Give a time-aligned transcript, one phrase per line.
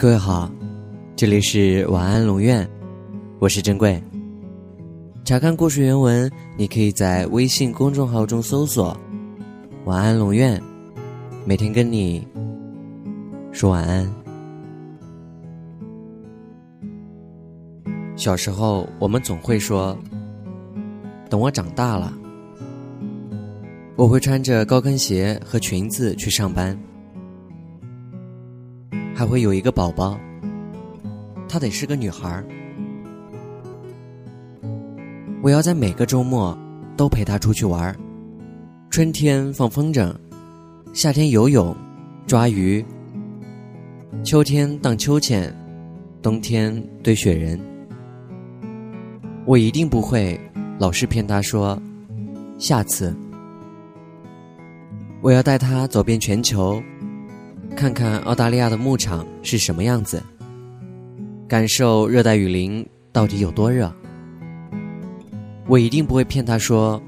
[0.00, 0.48] 各位好，
[1.16, 2.64] 这里是晚安龙院，
[3.40, 4.00] 我是珍贵。
[5.24, 8.96] 查看故事原文，你可以在微信公众号中搜索
[9.86, 10.62] “晚安龙院”，
[11.44, 12.24] 每天跟你
[13.50, 14.08] 说晚安。
[18.14, 19.98] 小时候，我们总会说
[21.28, 22.16] ：“等我长大了，
[23.96, 26.78] 我会穿着高跟鞋和裙子去上班。”
[29.18, 30.16] 还会有一个宝宝，
[31.48, 32.46] 她得是个女孩儿。
[35.42, 36.56] 我要在每个周末
[36.96, 37.96] 都陪她出去玩儿，
[38.90, 40.14] 春天放风筝，
[40.92, 41.76] 夏天游泳、
[42.28, 42.84] 抓鱼，
[44.22, 45.52] 秋天荡秋千，
[46.22, 47.58] 冬天堆雪人。
[49.44, 50.40] 我一定不会
[50.78, 51.76] 老是骗她说
[52.56, 53.12] 下次。
[55.20, 56.80] 我要带她走遍全球。
[57.76, 60.22] 看看澳大利亚的牧场是什么样子，
[61.46, 63.92] 感受热带雨林到底有多热。
[65.66, 67.00] 我一定不会骗他说，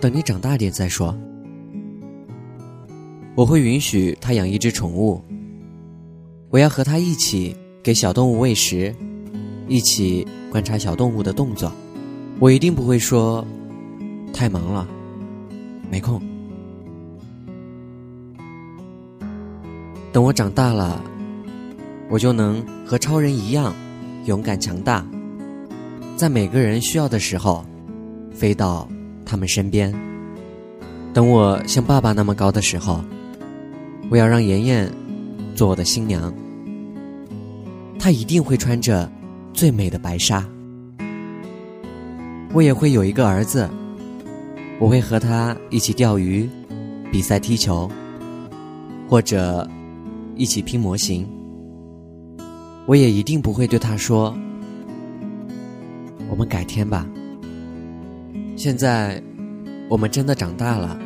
[0.00, 1.16] 等你长大点再说。
[3.34, 5.22] 我会允许他养一只宠物，
[6.50, 8.94] 我要和他一起给小动物喂食，
[9.68, 11.72] 一起观察小动物的动作。
[12.38, 13.44] 我一定不会说，
[14.32, 14.86] 太忙了，
[15.90, 16.20] 没空。
[20.16, 21.04] 等我长大了，
[22.08, 23.74] 我就能和超人一样
[24.24, 25.04] 勇敢强大，
[26.16, 27.62] 在每个人需要的时候
[28.32, 28.88] 飞到
[29.26, 29.94] 他们身边。
[31.12, 33.04] 等我像爸爸那么高的时候，
[34.08, 34.90] 我要让妍妍
[35.54, 36.32] 做我的新娘，
[37.98, 39.12] 她一定会穿着
[39.52, 40.42] 最美的白纱。
[42.54, 43.68] 我也会有一个儿子，
[44.78, 46.48] 我会和他一起钓鱼、
[47.12, 47.86] 比赛踢球，
[49.10, 49.68] 或者。
[50.36, 51.26] 一起拼模型，
[52.86, 54.36] 我也一定不会对他说
[56.28, 57.06] ：“我们改天吧。”
[58.54, 59.22] 现在，
[59.88, 60.98] 我们真的长大了。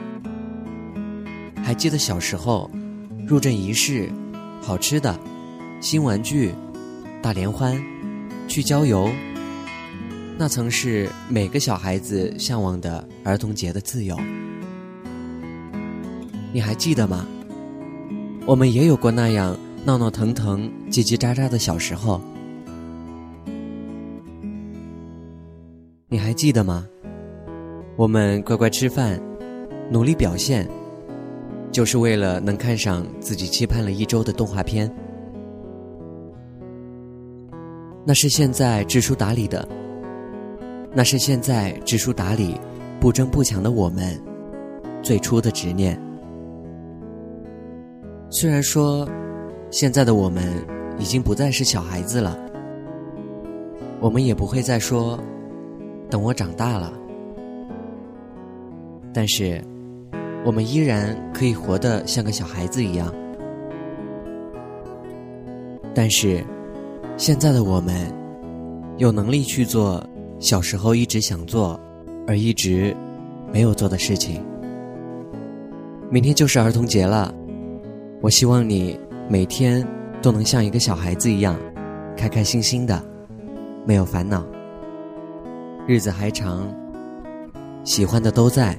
[1.62, 2.68] 还记得小时候，
[3.24, 4.10] 入阵仪式、
[4.60, 5.16] 好吃的、
[5.80, 6.52] 新玩具、
[7.22, 7.80] 大联欢、
[8.48, 9.08] 去郊游，
[10.36, 14.18] 那曾是每个小孩子向往的儿童节的自由。
[16.52, 17.24] 你还记得吗？
[18.50, 22.20] 我们也有过那样闹闹腾腾、叽叽喳喳的小时候，
[26.08, 26.84] 你还记得吗？
[27.94, 29.22] 我们乖乖吃饭，
[29.88, 30.68] 努力表现，
[31.70, 34.92] 就是为了能看上自己期盼了一周的动画片。
[38.04, 39.68] 那是现在知书达理的，
[40.92, 42.60] 那是现在知书达理、
[42.98, 44.20] 不争不抢的我们
[45.04, 45.96] 最初的执念。
[48.32, 49.08] 虽然说，
[49.72, 50.44] 现在的我们
[51.00, 52.38] 已经不再是小孩子了，
[53.98, 55.18] 我们也不会再说
[56.08, 56.92] “等我长大了”，
[59.12, 59.60] 但是，
[60.44, 63.12] 我们依然可以活得像个小孩子一样。
[65.92, 66.44] 但是，
[67.16, 68.14] 现在的我们
[68.96, 70.00] 有能力去做
[70.38, 71.78] 小时候一直想做
[72.28, 72.96] 而一直
[73.52, 74.40] 没有做的事情。
[76.08, 77.34] 明天就是儿童节了。
[78.22, 78.98] 我希望你
[79.30, 79.86] 每天
[80.20, 81.56] 都能像一个小孩子一样，
[82.18, 83.02] 开开心心的，
[83.86, 84.44] 没有烦恼。
[85.86, 86.70] 日子还长，
[87.82, 88.76] 喜欢的都在，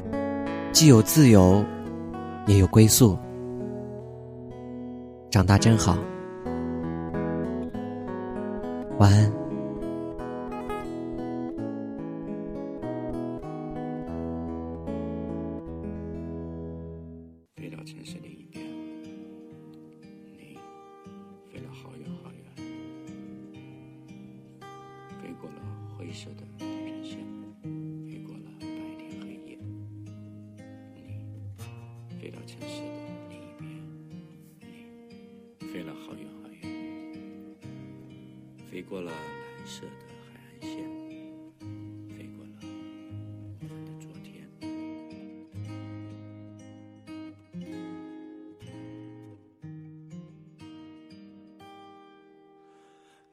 [0.72, 1.66] 既有自由，
[2.46, 3.18] 也有归宿。
[5.32, 5.98] 长大真好，
[9.00, 9.32] 晚安。
[26.12, 27.20] 黑色的地平线，
[28.06, 28.66] 飞过了白
[28.98, 29.58] 天黑夜。
[32.10, 32.88] 你飞到城市的
[33.30, 33.64] 另一边，
[35.60, 36.62] 你飞了好远好远，
[38.70, 39.90] 飞过了蓝色的
[40.34, 40.91] 海岸线。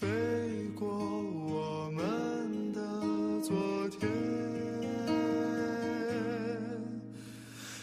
[0.00, 0.08] 飞
[0.74, 2.80] 过我们的
[3.42, 4.10] 昨天。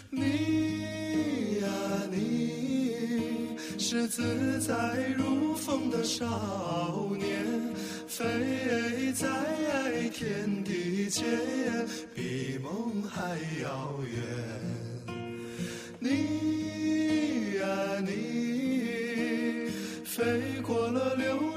[0.09, 1.67] 你呀
[2.11, 7.73] 你，是自在如风的少年，
[8.07, 11.23] 飞在天地间，
[12.13, 14.70] 比梦还遥远。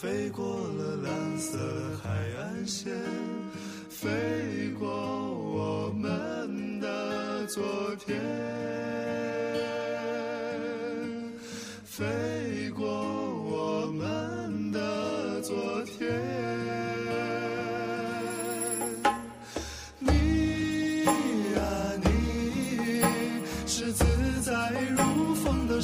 [0.00, 1.58] 飞过了蓝色
[2.00, 2.08] 海
[2.38, 2.94] 岸线，
[3.90, 7.60] 飞过我们的昨
[7.96, 8.16] 天，
[11.84, 16.08] 飞过我们的昨天。
[19.98, 21.04] 你
[21.56, 21.60] 啊，
[22.04, 23.02] 你
[23.66, 24.04] 是自
[24.42, 24.52] 在
[24.96, 25.80] 如风的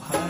[0.00, 0.29] high.